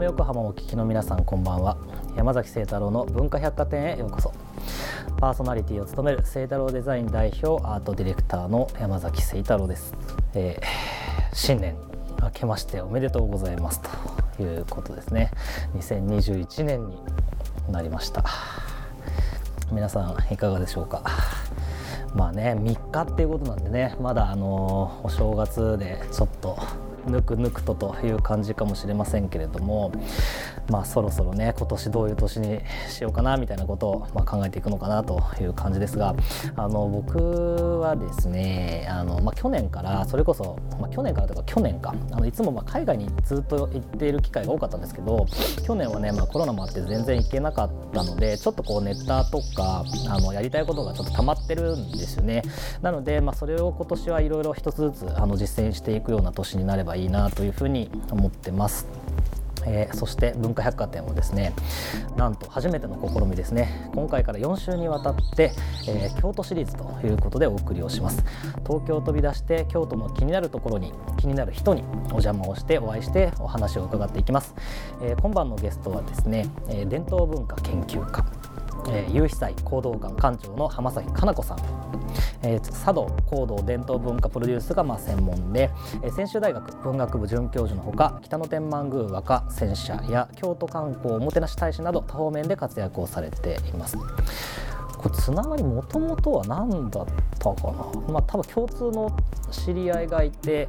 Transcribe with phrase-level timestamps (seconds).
[0.00, 1.76] FM 横浜をお聞きの皆さんこんばんは。
[2.16, 4.32] 山崎清太郎の文化百貨店へようこそ。
[5.18, 9.94] パーソナリティを務める清太郎デザイン代表アートディレクターの山崎清太郎です、
[10.32, 11.76] えー、新年
[12.22, 13.82] 明けましておめでとうございます
[14.36, 15.30] ということですね。
[15.76, 16.96] 2021年に
[17.70, 18.24] なりました。
[19.70, 21.02] 皆さんいかがでしょうか？
[22.14, 26.58] まあね3日っていうことなんでねまだあのお正月でちょっと
[27.06, 29.92] ぬくぬくとという感じかもしれませんけれども
[30.68, 36.14] まあそろそろね今年どういう年にしようかなみたいなことをまあ考えていくのかなという感じですが
[36.56, 41.94] あの僕はですねあの、まあ、去年からそれこそ、まあ、去年からというか去年か。
[42.12, 45.26] あのいつもまあ海外にずっと行っている機会が多かったんですけど
[45.66, 52.42] 去年はね、まあ、コロナもあって全然行けなかったのでちょっとこうネタとかあのやりたいことがちょっと溜まってるんですよね。
[52.82, 58.86] なので、まあ、それを今年はいろいろ一つずつあの実践していくような年になればいいなというふうに思ってます。
[59.66, 61.52] えー、そして文化百貨店をですね
[62.16, 63.90] なんと初めての試みですね。
[63.94, 65.52] 今回から4週にわたって、
[65.88, 68.24] えー、京都シリーズということでお送りをします。
[68.66, 74.54] 東京を飛び出して京都の気になるところに気になる人にお邪魔をしてお会いしてお話を伺っていきます、
[75.02, 78.24] えー、今晩のゲストはですね、え伝統文化研究家
[78.88, 81.58] えー、有被災行動館館長の浜崎かな子さん、
[82.42, 85.70] えー、茶道行動伝統文化プロデュースがまあ専門で、
[86.02, 93.96] えー、専修大学文学部准教授のほか北野天満宮和歌戦車や京都観光おもてなし大使など多方面で活躍をされています。
[95.00, 97.06] これつながりもともとは何だっ
[97.38, 99.10] たかな、まあ、多分共通の
[99.50, 100.68] 知り合いがいて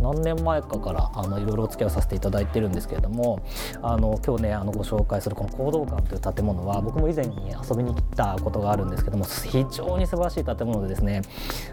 [0.00, 3.42] 何年前かからあのいろいろお付き合いさせていただいてるんですけれども
[3.82, 11.22] あの今日ねあのご紹介するこの講道館という建物は僕も以前に遊びに来たことがあるんですけども非常に素晴らしい建物でですね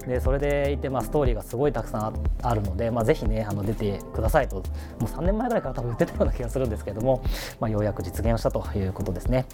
[0.07, 4.63] でそれでいて、まあ、ストーリーがすごいたくさんあるので、まあ、ぜひねあの出てくださいとも
[5.01, 7.23] う3年前ぐらいから多分言ってたような気がするんですけども、
[7.59, 9.45] まあ、ようやく実現をしたということですね。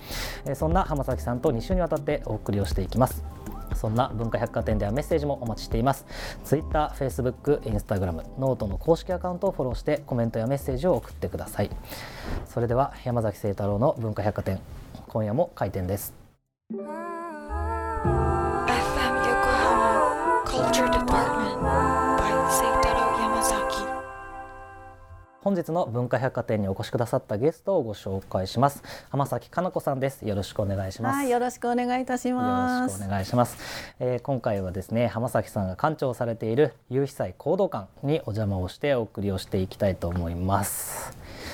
[0.55, 3.23] そんな浜崎さんと2週にわたってお送りをしていきます。
[3.83, 6.05] そんな文化百貨店ではメッセージもお待ちしています。
[6.45, 11.69] Twitter、Facebook、Instagram、 noteの公式アカウントをフォローしてコメントやメッセージを送ってください。
[12.45, 14.61] それでは山崎清太郎の文化百貨店
[15.09, 16.13] 今夜も開店です。
[25.43, 28.81] 本日の文化百貨店にお越しくださったゲストをご紹介します。
[29.09, 30.25] 浜崎かな子さんです。
[30.25, 31.27] よろしくお願いします。
[31.27, 32.93] よろしくお願いいたします。
[32.93, 33.57] よろしくお願いします、
[33.99, 41.11] えー、今回はですね浜崎さんが館長されている有被災行動館にお邪魔をしてお送りをしていきたいと思います。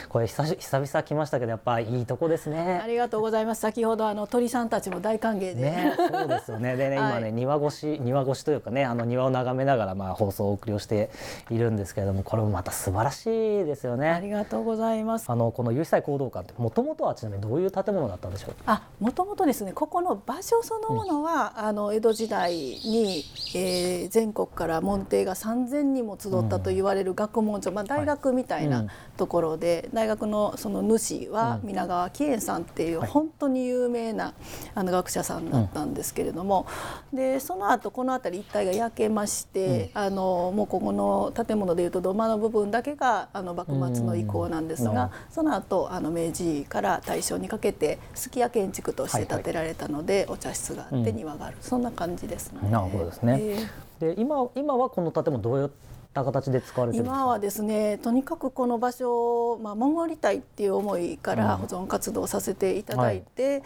[0.10, 2.80] これ久々来ましたけどやっぱいいとこですね。
[2.84, 3.62] ありがとうございます。
[3.62, 5.56] 先ほどあの鳥さんたちも大歓迎で。
[5.56, 6.76] ねそうですよね。
[6.76, 11.10] でね、 はい、今ね庭越し庭越しというかねあの庭を眺めながらまあ放送をお送りをして
[11.50, 14.10] いるんですけれどもこれもまた素晴らしいですよね。
[14.10, 15.30] ありがとうございます。
[15.30, 18.54] あのこの有災行動館ってもともとはちなみにどういう建物だったんでしょう？
[18.66, 23.24] あもともとですねここの場所そのものは、うん、あの江戸時代に、
[23.56, 34.34] えー、全国から門弟が3,000人も集ったと言われる学問所、うん、まあ大学みたいなところで、はいうん大学のその主は皆川喜円さんっていう本当に有名な
[34.74, 36.68] あの学者さんだったんですけれども、
[37.12, 52.70] でその後この辺り一帯が焼けまして、あのもうここの建物でいうと土間の部分だけがあの幕末の遺構なんですが、その後あの明治から大正にかけてすき家建築として建てられたので、お茶室があって庭がある、そんな感じですね。
[52.70, 53.38] なるほどですね。
[53.42, 55.72] えー、で今今はこの建物どうやっ
[56.14, 63.64] た形で使われて今はですねとにかくこの場所を、まあ、守りたいっていう思いから保存活動させていただいて、うんはい、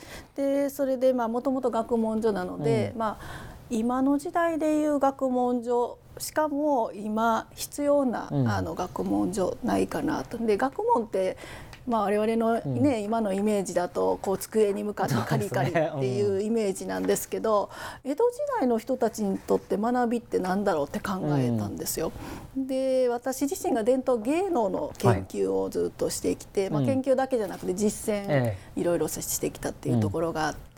[0.63, 10.37] でそれでもともと学問所なので、うん、まあ今の時代でいう学問所しかも今必要な、うん、あの学問所ないかなと。
[10.37, 11.37] で学問って
[11.85, 17.69] まあ、我々のね、うん、今のイメージだとこう机に向かってカリカリっていうイメージなんですけど、
[18.03, 22.13] ねうん、江戸時代の人たちにとって学びって何だろうって考えたんですよ。
[22.55, 30.72] うん、で私自身が伝統芸能の研究をずっとしてきて、はい、まあ、研究だけじゃなくて実践いろいろしてきたっていうところがあって、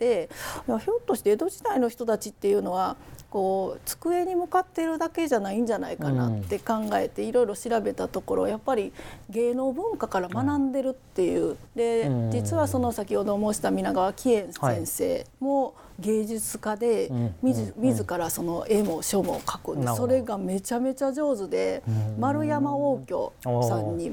[0.80, 2.96] ひょっとして江戸時代の人たちっていうのは
[3.30, 8.94] こう机に向かっているだけじゃないんじゃないかなって考えていろいろ調べたところやっぱり
[9.30, 11.58] 芸能文化から学んでるっていう。
[11.76, 17.12] で実はその先ほど申した皆川喜円先生も芸術家で
[17.42, 21.84] 自自らその絵も書も描くんでそれがめちゃめちゃ上手で
[22.18, 24.12] 丸山応挙さんに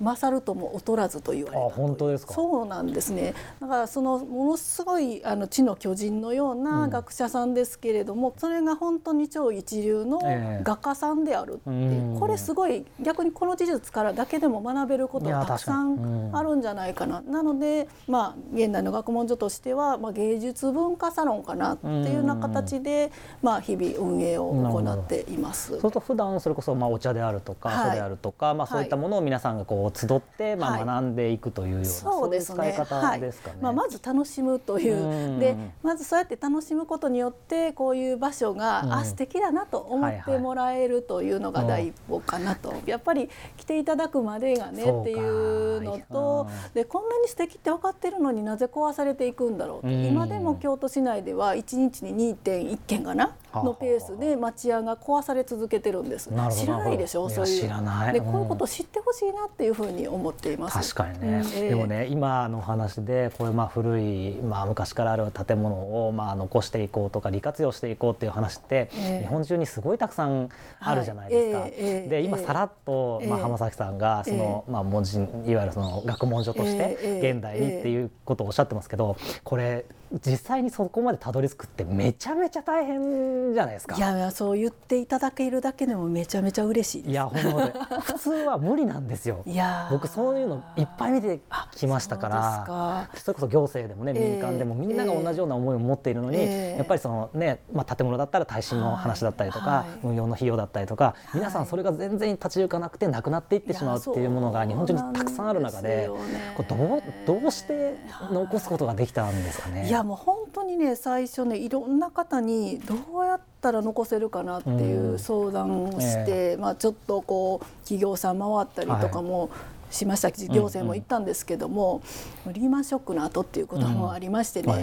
[0.00, 1.74] 勝るとも劣らずと言われた。
[1.74, 2.34] 本当ですか？
[2.34, 3.34] そうなんですね。
[3.60, 10.20] だからそのものすごいあの地の巨人のような学者さんですけれども、うん、それが本当に超一流の
[10.62, 17.20] 画家さんであるって、えー、これすごい逆にこの事実からだけでも学べることがたくさんあるんじゃないかな。
[17.22, 23.10] なので、まあ、現代の学問所としては、まあ、芸術文化サロンかなっていうような形で、
[23.42, 25.68] まあ、日々運営を行っています。
[25.68, 33.58] そうすると普段それこそまあお茶であるとか、はい、であるとか、まあ、そういったものを皆さんがこう集ってまあ学んでいくというような、はい、そういう使い方ですかね。
[33.60, 35.38] まあ、まず楽しむという。
[35.38, 56.30] でまずそうやって楽しむことによってこういう場所が、うん、あ素敵だなと思ってもらえるというのが第一歩かなと、やっぱり来ていただくまでがねっていうのとでこんなに素敵って分かってるのになぜ壊されていくんだろうと、今でも京都市内では1日に2.1件かなのペースで町屋が壊され続けてるんです。
[56.50, 57.60] 知らないでしょそういう。
[57.60, 60.94] 知らない、でこういうことを知ってほしいなっていうふうに思っています。
[60.94, 70.48] 確かにね、うんえー、でもね今の話でこれまあ古いまあ昔からある建物をまあ残していこうとか利活用していこうっていう話って、えー、日本中にすごいたくさん
[70.80, 71.60] あるじゃないですか。
[71.60, 75.22] はいえー、で今さらっと、まあ、浜崎さんがその、まあ、文字い
[75.54, 79.84] わゆるその学問書として現代にっていうことをおっしゃってますけどこれ
[80.24, 83.96] 実際にそこまでたどり着くってめちゃめちゃ大変じゃないですか。
[83.96, 89.42] いやそう言っていただけるだけでもめちゃめちゃ嬉しいいや本当 普通は無理なんですよ。
[89.46, 91.40] いや僕そういうのいっぱい見て
[91.72, 93.08] きましたから。
[93.16, 106.08] それこそ行政でもね民間でもみんなが同じような思いを持っているのに、えー、やっぱりそのね、まあ、建物だったら耐震の話だったりとか、はい、運用の費用だったりとか、皆さんそれが全然立ち行かなくてなくなっていってしまうっていうものが日本中にたくさんある中で
[106.56, 106.96] これど
[107.36, 107.96] うどうして
[108.30, 109.88] 残すことができたんですかね。
[109.88, 119.50] いやもう本当にね最初ねいろんな方にどうやったら残せるかなっていう相談をして、うん、まあ、ちょっとこう企業さん回ったりとかも、
[119.90, 122.02] しました行政も行ったんですけども、
[122.44, 124.82] うんうん、リーマンショックの後っていうこともありましてね、うんはい、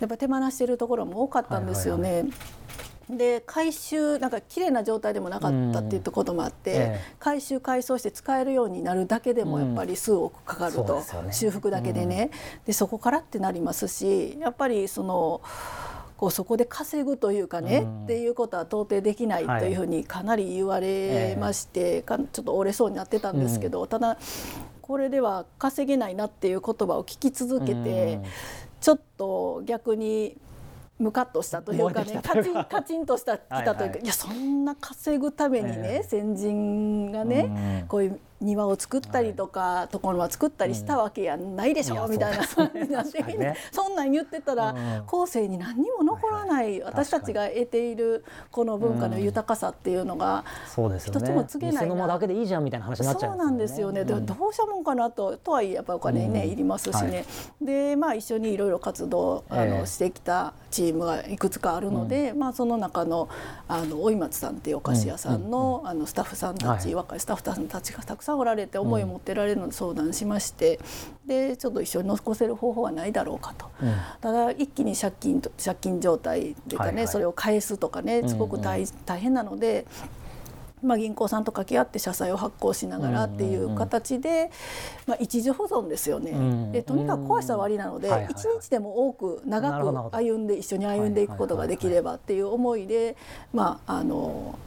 [0.00, 2.02] やっぱ手放しているところも多かったんですよね。
[2.02, 2.32] はいはいはい
[3.16, 6.76] で回収なんか綺麗な状態でもなかったっていうこともあって、うん。
[6.78, 15.40] ええ、回収改装して使えるようになるだけでもやっぱり数億かかると、うんね、修復だけでね、うん、でそこからってなりますしやっぱりその。
[16.16, 24.18] こうそこで稼ぐというかね、うん、っていうことは到底できないというふうにかなり言われまして、はい、ちょっと折れそうになってたんですけど、うん、ただ
[24.82, 28.24] これでは稼げないなっていう言葉を聞き続けて、うん、
[28.82, 30.36] ちょっと逆に
[31.00, 33.72] ムカッとしたというかねカチンカチンとしたきたとい。
[33.72, 42.44] うか、はいはい、いやそんな稼ぐためにね、えー、先人がね、こういう庭を作ったりとか、はい、床の間作ったりしたわけやないでしょ、うん、みたいな。
[42.44, 50.44] そ んな、ね、そんなん言ってたら、うん、後世に何にも残らない、私たちが得ているこの文化の豊かさっていうのが、
[50.76, 52.06] うん、一つも告げないな。
[52.06, 54.04] だけでいいじゃんみたいな話になっちゃう、ね、そうなんですよね。
[54.04, 57.10] でどうしたもんかなととはいえやっぱりお金ね、いりますしね。
[57.10, 57.22] は
[57.62, 63.28] い、でまあ一緒にいろいろ活動あの、えー、してきたチームがいくつかあるので、まあその中の
[63.68, 70.80] あの追松さんっていうお菓子屋さんの,、あのスタッフさんたち、はい、若いスタッフさんたちがたくさんおられて思いを持ってられるので相談しまして、
[71.26, 79.86] でちょっと一緒に残せる方法はないだろうかと、うん、ただ一気に借金借金状態というかね、はいはい、それを返すとかねすごく大,、大変なので。
[80.82, 84.50] まあ、銀行さんと掛け合って社債を発行しながらっていう形で、
[85.06, 93.16] まあ、一時保存ですよね、でとにかく壊したら終わりなので一日でも多く長く歩んで一緒に歩んでいくことができればっていう思いで
[93.52, 94.58] まああの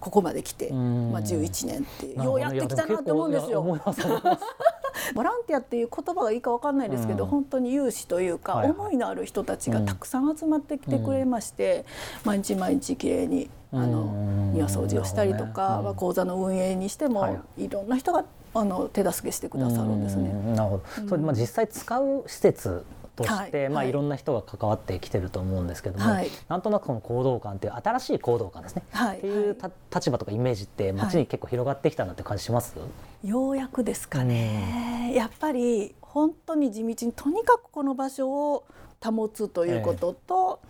[0.00, 3.62] ここまで来て、まあ、11年ってようやってきたなと思うんですよ。
[5.14, 11.84] ボランティアっていう言葉がいいか分かんないですけど、うん、本当に有志というか、思いのある人たちがたくさん集まってきてくれまして、
[12.24, 18.24] うん、毎日毎日きれいにあの庭掃除をしたりとか、ね、講座の運営にしても、はい、いろんな人が
[18.54, 20.32] あの手助けしてくださるんですね。
[20.54, 21.08] なるほど。
[21.08, 22.84] それまあ実際使う施設
[23.18, 29.56] として、はい、まあ、いろんな人が関わってきてると思うんですけども、はい、なんとなくこの行動感っていう新しい行動感ですね、はい、っていう
[29.94, 32.76] 立場とかイメージって街に結構広がってきたなって感じします、
[33.24, 38.64] ようやくですかね、やっぱり本当に地道にとにかくこの場所を
[39.04, 40.60] 保つということと、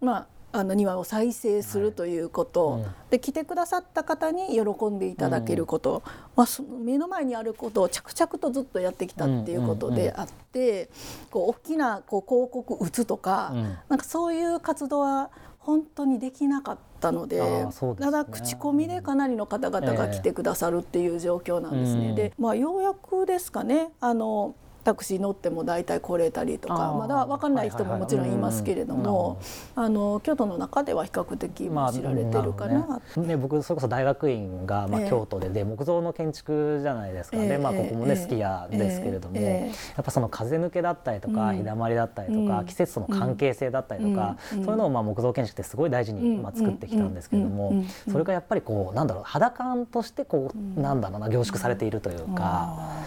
[0.00, 10.90] えー、まああの庭を再生するということ、はいうん、で来てくださった方に喜んでいただけること、うん、まあ、その目の前にあることを着々とずっとやってきたっていうことであって、
[11.32, 17.66] こう大きなこう広告打つとか、うん、なんかそういう活動は本当にできなかったので、ね、
[17.98, 22.08] ただ口コミでかなりの方々が来てくださるっていう状況なんですね。
[22.08, 23.90] えー、で、まあ、ようやくですかね。
[23.98, 29.40] あのタクシー乗っても大体来れたりとかまだ分かんない人ももちろんいますけれども
[29.74, 32.86] あの京都の中では比較的知られてるかな。
[32.86, 37.36] まあね、ね、僕それこそ大学院がまあ京都で、えー、で木造の建築じゃないですか。
[37.36, 53.04] ね、えー、まあ、ここもね、えー、好きやですけれども、やっぱその風抜けだったりとか、日だまりだったりとか、季節との関係性だったりとか、そういうのをまあ木造建築ってすごい大事にまあ作ってきたんですけれども、それがやっぱりこうなんだろう肌感としてこう、なんだろうな凝縮されているというか。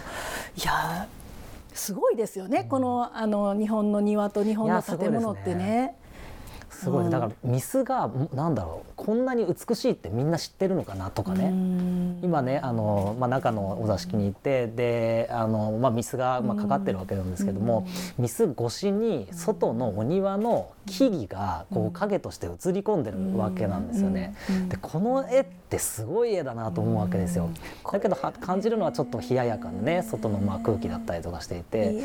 [0.56, 1.06] いや
[1.78, 5.96] すごいですよね、うん、このあの日本の庭と日本の建物ってね。
[6.78, 11.52] すごい、だからミスがなんだろうこんなに美しいってみんな知ってるのかなとかね。
[12.22, 24.34] 今ねあの、まあ、中のお座敷に行ってであの、まあ、ミスが、まあ、かかってるわけなんですけどもミス越しに外のお庭の木々がこう影として映り込んでるわけなんですよね。
[24.68, 27.50] でこの絵ってすごい絵だなと思うわけですよ。
[27.92, 32.04] だけど感じるのはちょっと冷ややかなね外のまあ空気だったりとかしていて。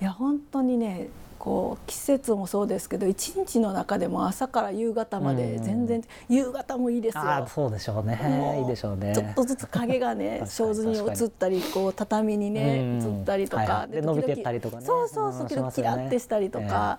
[0.00, 1.08] いや本当にね
[1.44, 7.46] こう季節もそうですけど一日の中でも朝から夕方まで全然、夕方もいいですよ。
[7.46, 8.58] そうでしょうね。
[8.60, 9.14] いいでしょうね。
[9.14, 14.86] ちょっとずつ影がね 障子に映ったりこう畳にね映ったりとか、で伸びてったりとかね。
[14.86, 16.98] そうそうそうキラキラってしたりとか、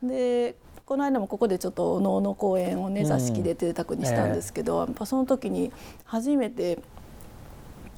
[0.00, 0.54] で
[0.86, 5.72] この間もここでちょっと能の公演をね座敷で邸宅にしたんですけど、やっぱその時に
[6.04, 6.78] 初めて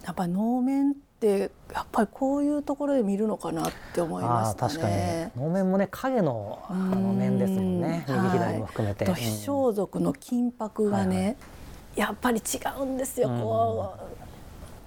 [0.06, 1.48] やっぱり能面ってや
[1.80, 8.04] っぱりこういうところで見るのかなって思いました、ね、能面もね影のあの面ですもんね。
[8.06, 9.06] 右左も含めて。
[9.06, 11.36] はい、装束の金箔がね、はいはい、
[11.96, 13.94] やっぱり違うんですよ、こ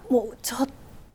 [0.10, 0.68] うもうちょっ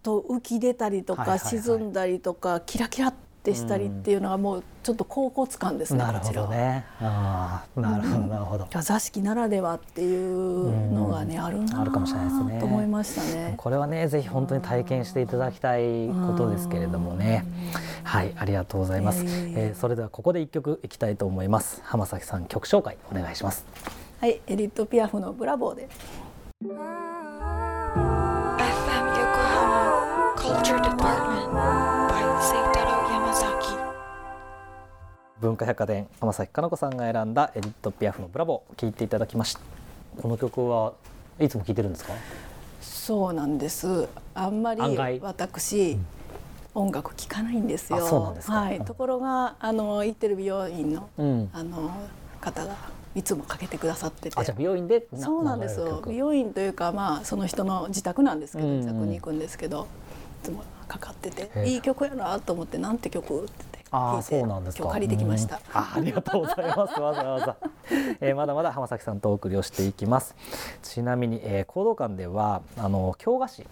[0.02, 3.14] と浮き出たりとか沈んだりとか、キラキラっ
[3.44, 6.84] てしたりっていうのはもうちょっと高骨感ですね、なるほどね。
[7.00, 8.66] あなるほどなるほど。
[8.70, 12.58] 座敷ならではっていうのがね、あるなあるかもしれないですね。
[12.58, 13.54] と思いましたね。
[13.58, 17.44] これはねぜひ本当に体験していただきたいことですけれどもね。
[18.02, 21.82] はいありがとうございます、えー、それではここで一曲いきたいと思います。
[21.84, 23.66] 浜崎さん曲紹介お願いします。
[24.20, 25.88] はいエリットピアフのブラボーで。
[26.62, 26.70] FM
[29.20, 31.83] 横浜 Culture Department
[35.40, 39.60] 文化百貨店浜崎かな子さんが選んだエディット・ピアフの「ブラボー」聴いていただきました。
[40.22, 40.92] この曲は
[41.40, 42.12] いつも聴いてるんですか？
[42.80, 44.08] そうなんです。
[44.34, 44.80] あんまり
[45.20, 46.06] 私、うん、
[46.86, 47.98] 音楽聴かないんですよ。
[48.46, 51.90] はい、ところがあの行ってる美容院の、うん、あの
[52.40, 52.76] 方が
[53.16, 54.36] いつもかけてくださってて。
[54.38, 56.00] あじゃ美容院でそうなんですよ。
[56.06, 59.88] 美容院というかまあその人の自宅なんですけど、自宅に行くんですけど
[60.42, 63.73] いつもかかってていい曲やなと思ってなんて曲って
[64.16, 64.88] あそうなんですか。
[64.88, 65.60] 借りてきました。
[65.72, 67.00] あありがとうございます。
[67.00, 67.56] わざわざ。
[68.20, 70.34] えー、まだまだ浜崎さんとお送りをしていきます。
[70.82, 73.66] ちなみに、えー、行動館ではあの京菓子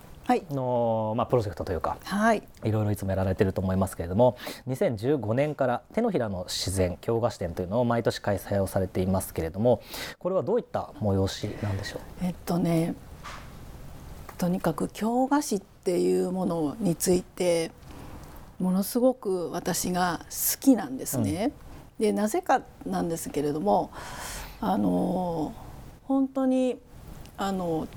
[0.50, 4.37] の、はい、まあ、プロジェクトというか、はい、いろいろいつもやられてると思いますけれども
[4.69, 9.83] 2015年から手のひらの自然京菓子展というのを毎年開催をされていますけれども
[10.21, 12.00] これはどういった催しなんでしょう？
[12.23, 12.95] えっとね
[14.38, 17.73] とにかく京菓子っていうものについて
[18.62, 21.52] ものすごく私が好きなんですね。
[21.99, 23.90] うん、でなぜかなんですけれども
[24.61, 25.52] あの
[26.04, 26.78] 本当に
[27.37, 27.88] あの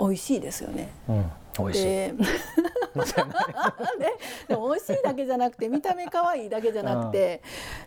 [0.00, 0.88] 美味しいですよね。
[1.08, 1.84] うん美味しい。
[1.84, 2.14] で
[4.48, 7.42] でも美味しいだけじゃなくて見た目可愛いだけじゃなくて、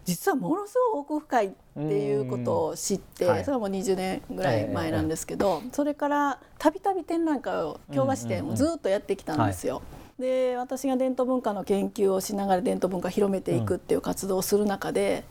[0.05, 9.81] 実はものすごく奥深いっていうことを知って、それはもう20年ぐらい前なんですけど、それからたびたび展覧会を京菓子店をずっとやってきたんですよ。
[10.19, 15.23] で私が伝統文化の研究をしながら伝統文化を広めていくっていう活動をする中で、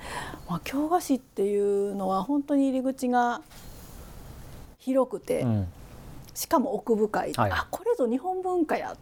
[0.49, 3.43] まあ、京菓子っていうのは本当に入り口が
[4.79, 5.69] 広くて、うん、
[6.33, 8.97] しかも奥深い、はい、あこれぞ日本文化や、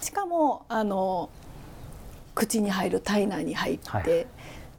[0.00, 1.30] しかもあの
[2.34, 4.26] 口に入る体内に入って、はい、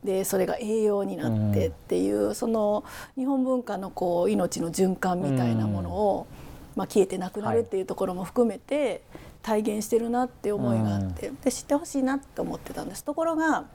[0.04, 2.84] でそれが栄養になってっていう、うん、その
[3.16, 6.28] 日本文化のこう命の循環みたいなものを、
[6.76, 9.02] まあ、消えてなくなるっていうところも含めて。
[9.16, 13.04] はい体現してるなって思いがあって、で知ってほしいなって思ってたんです。
[13.04, 13.66] ところが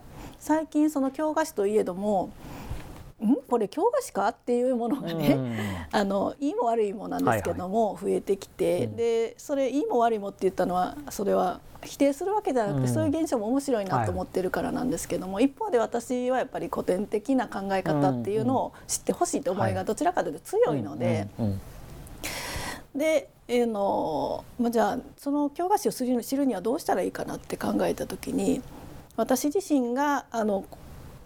[0.41, 2.31] 最近その京菓子といえども
[3.23, 3.37] ん？
[3.49, 4.27] これ京菓子か？
[4.27, 5.39] っていうものがね、
[5.93, 21.29] あのいいも悪いもなんですけども、増えてきて、でそれいいも悪いもって言ったのはそれは否定するわけじゃなくて、そういう現象も面白いなと思ってるからなんですけども、一方で私はやっぱり古典的な考え方っていうのを知ってほしいと思いがどちらかというと強いので。
[22.93, 28.63] でえーのまあ、じゃあその京菓子を知る知るにはどうしたらいいかなって考えた時に
[29.17, 30.65] 私自身があの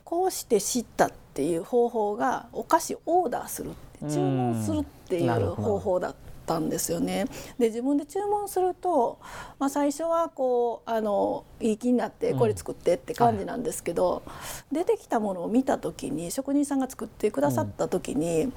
[0.05, 3.73] こうして知ったっていう方法がお菓子をオーダーする
[4.11, 6.15] 注文するっていう方法だっ
[6.45, 7.25] ったんですよね。
[7.59, 9.19] で自分で注文すると、
[9.59, 14.23] まあ、最初はこうあのいい気になってこれ作ってって感じなんですけど、
[14.71, 18.53] 出てきたものを見た時に職人さんが作ってくださった時に、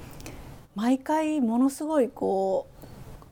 [0.76, 2.77] 毎回ものすごいこう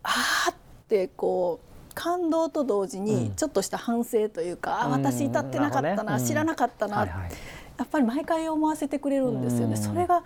[0.05, 0.55] あーっ
[0.87, 1.65] てこう。
[1.97, 7.29] 感動と同時にちょっとした反省というか、あ私至ってなかったな、知らなかったな、や
[7.85, 9.77] っぱり毎回思わせてくれるんですよね。
[9.77, 10.21] それが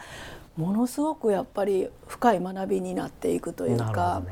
[0.58, 4.24] ものすごくやっぱり深い学びになっていくというか。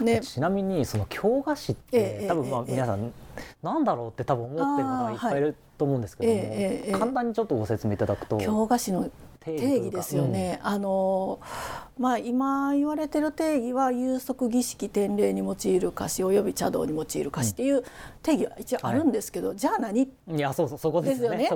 [0.00, 3.12] ね、ちなみにその京菓子って、多分まあ皆さん、
[3.60, 6.26] なんだろうって多分思ってる方がいっぱいいると思うんですけ
[6.88, 10.60] ども、簡単にちょっとご説明いただくと京菓子の定義ですよね。
[10.62, 11.40] うん、あの
[12.00, 17.84] まあ今言われてる定義は有足儀式典礼に用いる菓子および茶道に用いる菓子っていう
[18.22, 20.02] 定義は一応あるんですけど、うんはい、じゃあ何？
[20.02, 21.50] いやそうそうそこですよね。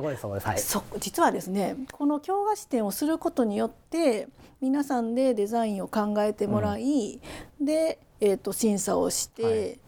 [1.00, 4.28] 実はですねこの京菓子店をすることによって
[4.60, 7.20] 皆さんでデザインを考えてもらい、
[7.58, 9.80] うん、でえーと、と審査をして、はい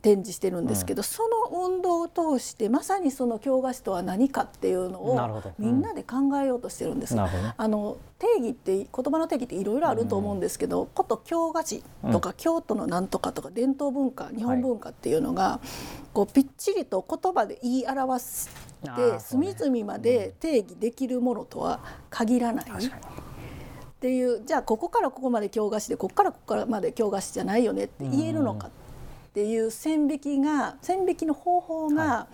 [0.00, 7.14] 展示してるんですけど、うん、その運動を通してまさにその京菓子とは何かっていうのをみんなで考えようとしてるんです。
[7.14, 15.68] うん、あの定義って言葉の定義っていろいろあると思うんですけど、うん、こと京菓子とか、京都のなんとかとか伝統文化日本文化っていうのが、はい、
[16.12, 18.48] こうぴっちりと言葉で言い表し
[18.82, 21.80] て隅々まで定義できるものとは
[22.10, 22.66] 限らない。
[24.00, 28.70] っていうじゃあここからここまで京菓子でここからここからまで京菓子じゃないよねって言えるのかっ
[29.32, 32.26] ていう線引きが線引きの方法が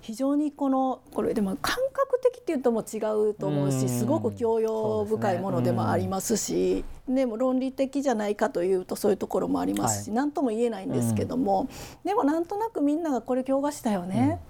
[0.00, 2.96] 非常にこのこれでも感覚的っていうとも違
[3.30, 11.68] うと思うしすごく教養深いものでもありますしでも論理的じゃないかというとそういうところもありますし何とも言えないんですけども
[12.04, 14.40] でもなんとなくみんながこれ教科したよね。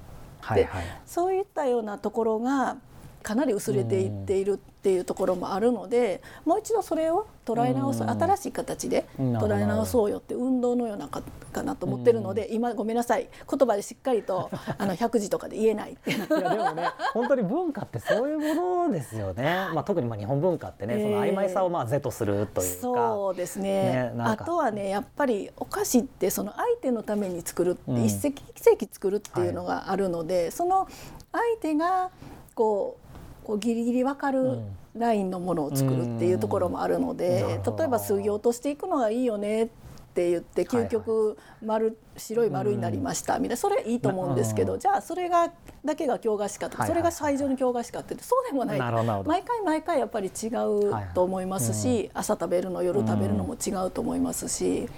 [0.52, 0.68] って
[1.04, 2.76] そういったようなところが
[3.28, 11.20] かなり薄れていっているっていうところもあるのでもう一度それを捉え直す新しい形で捉え直そうよって運動のようなか
[11.52, 22.80] かなと思ってるので今ごめんなさい言葉でしっかりと あの100字とかで言えないっていやでもね本当に文化ってそういうものですよね、まあ、特にまあ日本文化ってね、えー、その曖昧さをまあ是とするというか。
[22.80, 30.88] そうですね、ね、あとはねやっぱりお菓子ってその相手のために作るって、うん、一世紀作るっていうのがあるので、はい、その
[31.32, 32.10] 相手が
[32.54, 33.07] こう
[33.48, 34.58] こうギリギリ分かる
[34.94, 39.68] ラインのものを作るっていうところもあるので、例えば数行としていくのがいいよねっ
[40.12, 43.38] て言って究極丸白い丸になりました。
[43.38, 43.56] みたいな。
[43.56, 45.50] それいいと思うんですけど、じゃあそれが
[45.84, 48.78] だけが京菓子かとか、それが最上の京菓子かってそうでもない。
[48.78, 54.88] 毎回毎回やっぱり違うと思いますし、朝食べるの夜食べるのも違うと思いますし、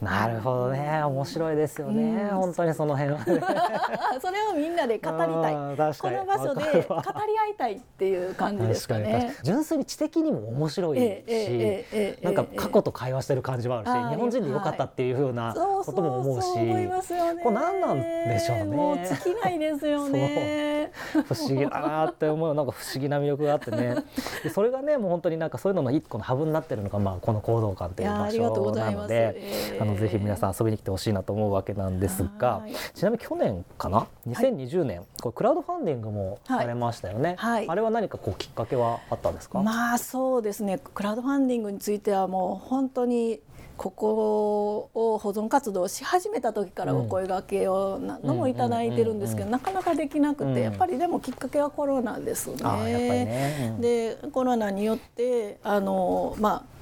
[0.00, 1.02] なるほどね。
[1.02, 3.18] 面白いですよね、本当にその辺は、
[4.20, 5.54] それをみんなで語りたい。
[5.98, 9.34] この場所で語り合いたいっていう感じですかね。
[9.42, 11.84] 純粋に知的にも面白いし、
[12.22, 17.42] なんか過去と会話してる感じもあるし、日本人でよかったっていうふうなことも思うし、思いますよね。
[17.42, 18.64] これ何なんでしょうね。
[18.64, 20.92] もう尽きないですよね。
[21.28, 23.96] 不思議だなって思うなんか不思議な魅力があってね。
[24.54, 32.62] それがねもう本当になんかそういうのの一個のハブになってるのがまあこの行動館っていう場所なので、あのぜひ皆さん遊びに来てほしいなと思うわけなんですが、
[32.94, 37.34] ちなみに去年かな、2020年、これクラウドファンディングもされましたよね。
[37.38, 39.60] はい、あれは何かこうきっかけはあったんですか？
[39.62, 40.78] まあそうですね。
[40.94, 43.40] クラウドファンディングについてはもう本当に
[43.78, 52.56] ここを保存活動をし始めた時からお声がけを何度も頂いてるんですけど、なかなかできなくて、やっぱりでもきっかけはコロナですね。
[52.56, 53.76] ね。
[53.80, 56.78] でコロナによってあのまあ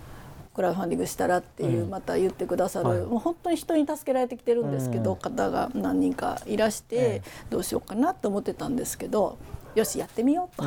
[0.54, 9.36] クラウドファンディングしたらっていう、また言ってくださる、はい、もう本当に人に助けられてきてるんですけど、方が何人かいらして、どうしようかなと思ってたんですけど
[9.76, 10.64] よしやってみようと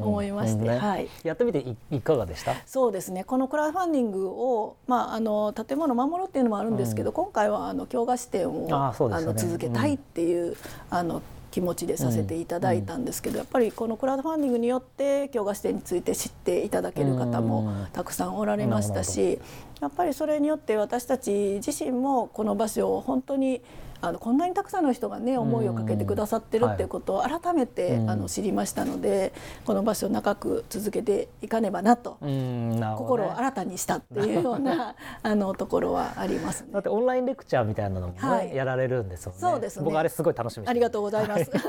[0.00, 2.54] 思いまして、ね、はい、やってみていかがでした？
[2.64, 10.56] そうですねこのクラウドファンディングを、まあ、あの建物を守るっていうのもあるんですけど、うん、今回はあの京菓子店をあ、ね、あの続けたいっていう、うん、
[10.90, 19.40] あの気持ちでさせていただいたんですけど、やっぱりこのクラウドファンディングによって京菓子店について知っていただける方もたくさんおられましたし
[19.80, 23.62] やっぱりそれによって私たち自身もこの場所を本当に
[24.00, 29.32] あのこんなにたくさんの人がね思いをかけてくださってるっていうことを改めて、あの知りましたので
[29.64, 39.38] この場所を長く続けていかねばなと、心を新たにしたっていうような あのところはあります、ね、だってオンラインレクチャーみたいなのもね、はい、やられるんですよね。
[39.38, 39.84] そうですね。
[39.84, 41.50] 僕あれすごい楽しみありがとうございます。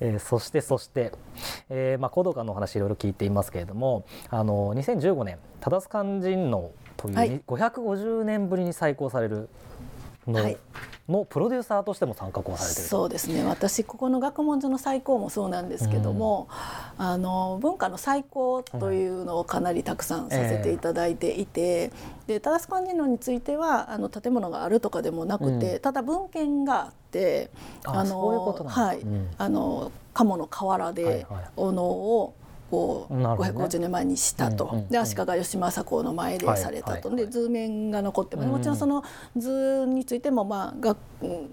[0.00, 1.12] えー、そしてそして、
[1.68, 9.48] えー、まあ、古道館のお話いろいろ聞いていますけれどもあの2015年忠須肝心のという、はい、550年ぶりに再興される
[10.26, 10.56] の
[11.08, 13.44] のプロデューサーとしても参画をされてるそうですね。
[13.44, 16.48] 私ここの学問所の最高もそうなんですけども、
[16.98, 27.50] うん、あの文化の最高というのをかなりたくさんさせていただいていて、えー、で忠須漢字能についてはあの建物があるとかでもなくて、うん、ただ文献があって
[27.84, 32.34] あのはい、うん、あの鴨の河原でお能を
[32.74, 39.02] こう、ね、550年前にしたと、うんうん、で足利義政公の前でされたと、で図面が残ってます、もちろんその
[39.36, 40.98] 図についても、まあ学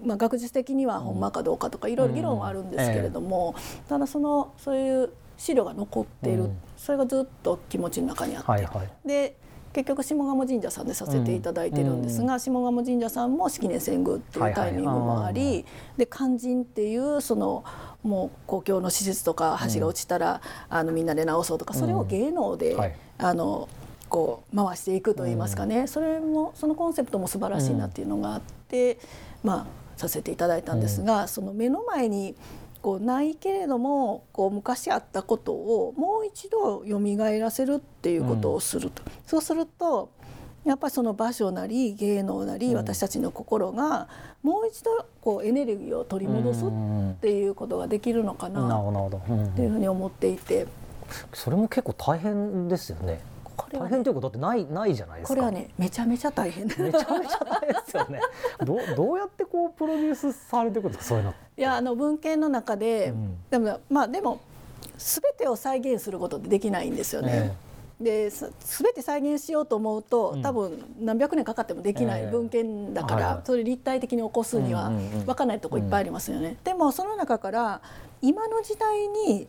[0.04, 1.22] まあ、学術的にはほん。
[1.22, 3.54] まかどうかとかいろいろ議論はあるんですけれども、
[3.88, 9.36] ただそのそういう資料が残っている、それがずっと気持ちの中にあって、はいはい、で
[9.72, 15.64] 結局下鴨神社さんでさせていただいてるんですが、うん、下鴨神社さんも式年遷宮っていうタイミングもあり、はいはい、
[15.98, 17.64] で肝心っていうその
[18.02, 23.68] もう公共の施設とか橋が落ちたら、うん、あのみんなで直そうとかそれを芸能で、うんはい、あの
[24.08, 28.98] こう回していくといいますかね、それもそのコンセプトも素晴らしいなっていうのがあって、
[29.42, 32.34] まあさせていただいたんですが、その目の前に
[32.82, 40.10] こうないけれどもこう昔あったことをもう一度蘇らせるっていうことをすると、うん、そうすると
[40.64, 44.08] やっぱりその場所なり芸能なり私たちの心が
[44.42, 50.66] もう一度こうエネルギーを取り戻すっていうことができるのかなっていうふうに思っていて。
[51.34, 53.20] それも結構大変ですよね。
[53.56, 55.34] これ、ね、大変ということってないないじゃないですか。
[55.34, 56.66] これはねめちゃめちゃ大変。
[56.66, 57.06] めちゃめちゃ
[57.44, 58.20] 大変ですよね。
[58.64, 61.34] どうどうやってこうプロデュースされていくんですかそういうの。
[61.56, 64.40] いやあの文献の中で、うん、でもまあでも
[64.98, 67.54] すべてを再現することってできないんですよね。
[68.00, 74.90] えー、ですべて再現しようと思うと多分何百年かかってもできない文献だから、えー、それ立体的に起こすには
[75.26, 76.56] 分かんないとこいっぱいありますよね。
[76.64, 77.80] でもその中から
[78.20, 79.48] 今の時代に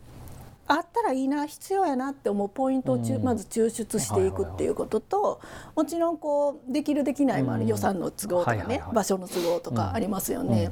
[0.66, 5.40] あったらいいな必要やなって思うポイントをまず抽出していくっていうことと、
[5.76, 10.70] もちろんこうできるできないもある、予算の都合とかね、場所の都合とかありますよね。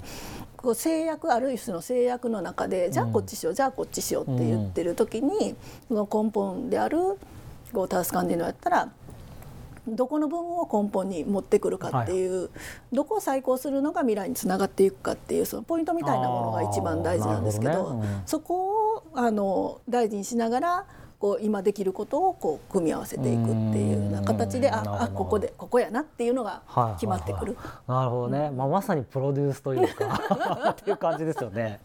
[0.57, 5.57] こう制約ある種の制約の中でじゃあこっちしよう、じゃあこっちしようって言ってる時に、
[5.89, 7.19] その根本である
[7.73, 8.89] こうタスカンディノやったら
[9.87, 12.51] どこの部分を根本に持ってくるかっていう、はい、
[12.93, 18.07] どこを再興するのが未来につながっていくかっていうそのポイントみたいなものが一番大事なんですけど、ね。
[18.07, 20.87] うん、そこをあの大事にしながら
[21.19, 26.63] こう今できることをこう組み合わせていくっていうような形でああここでここやなっていうのが
[26.95, 27.55] 決まってくる。
[27.55, 31.81] はいはいはい、なるほどね、まあ、まさにプロデュースというか っていう感じですよね。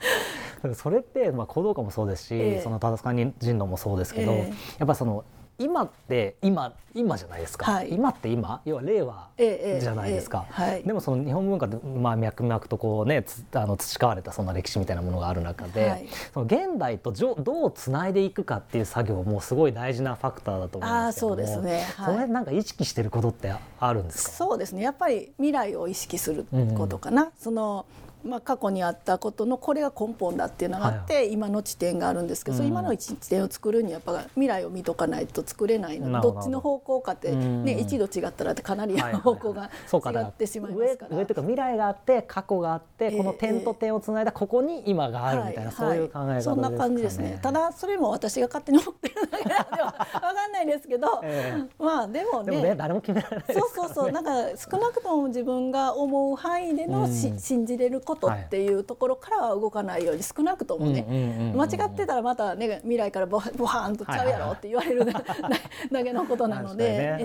[0.74, 5.24] それって、まあ、行動家もそうですし、えー、その忠塚人のもそうですけど、えー、やっぱその
[5.60, 8.62] 今って今今じゃないですか、はい、今って今？
[8.66, 24.32] 要は令和じゃないですか、えええはい、でもその日本文化で、まあ、脈々とこうねあの培われたそんな歴史みたいなものがある中で、はい、その現代とどうつないでいくかっていう作業もすごい大事なファクターだと思うんですけどそうですね、はい、それなんか意識してることってあるんですか？
[24.32, 24.82] そうですね。
[24.82, 27.86] やっぱり未来を意識することかな、うん、その
[28.24, 36.38] まあ、過去にあったことのこれが根本だっていうのがあって、はい、今の地点があるんですけど、うん、今の地点を作るにはやっぱ未来を見とかないと作れないのでど。
[36.38, 40.74] っちの方向かって、ね、一度違ったらかなり方向が違ってしまい。
[40.74, 41.18] ますから。
[41.18, 47.40] 上というか未来があって過去があって、この点と点をつないだここに今があるみたいな、そういう考え方ですか、ね、そんな感じですね。
[47.42, 54.12] ただそれも私が勝手に思ってるだけでは分かんないですけど、 えー、まあでもね、ね、誰も決められない、ね、そうそうそう。
[54.12, 67.18] なんか少なくとも自分が思う範囲でのし、信じれることっていうところからは動かないように少なくともね間違ってたらまた、ね、未来からボボハンとちゃうやろって言われるだけのことなので。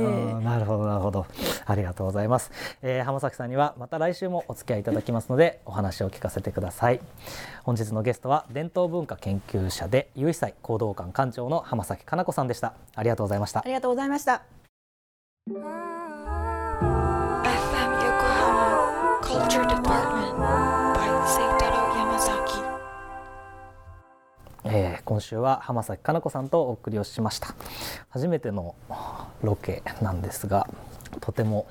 [0.43, 1.27] なるほどなるほど。
[1.65, 2.51] ありがとうございます、
[2.83, 7.01] えー、浜崎さんにはまた来週もお付き合いいただきますのでお話を聞かせてください。
[7.63, 12.75] 本日のゲストは伝統文化研究者で唯祭行動館館長の浜崎かな子さんでした。
[12.97, 13.61] ありがとうございました。
[13.61, 14.43] ありがとうございました。
[17.43, 20.12] FM 横浜 Culture Department
[24.65, 27.55] えー、今週は浜崎かな子さんとお送りをしました。
[28.11, 28.75] 初めての
[29.43, 30.69] ロケなんですが
[31.21, 31.67] とても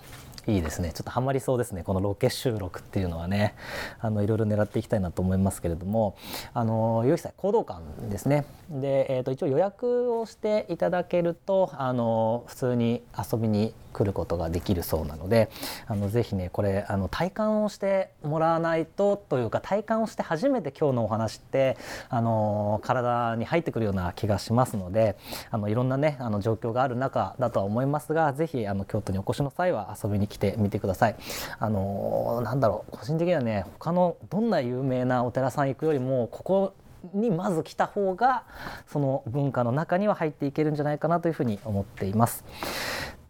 [0.47, 0.91] いいですね。
[0.93, 1.83] ちょっとハマりそうですね。
[1.83, 3.55] このロケ収録っていうのはね。
[3.99, 6.15] あのいろいろ狙っていきたいなと思いますけれども。
[6.53, 8.45] あの良い祭行動館ですね。
[8.69, 15.49] で、えー、と一応予約をしていただけるとあの普通に遊びに来ることができるそうなので
[15.87, 21.77] あのぜひねこれあの体感をしてもらわないとというか体感をして初めて今日のお話って
[22.09, 25.17] あの体に入ってくるような気がしますので
[25.49, 31.15] あのいろんなねあの状況がある中だとは思いますがぜひあの京都にお越しの際は遊びに来てみてください。
[31.59, 36.73] あのなんだろう個人的にはね他のどんな有名なお寺さん行くよりもここ
[37.13, 38.43] にまず来た方が
[38.87, 42.43] その文化の中には入っていけるんじゃないかなというふうに思っています。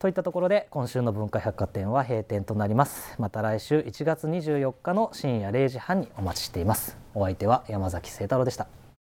[0.02, 8.81] といったところで今週の文化百貨店は閉店となりますまた来週1月24日の深夜0時半にお待ちしていますお相手は山崎誠太郎でした